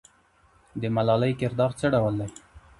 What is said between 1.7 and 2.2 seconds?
څه ډول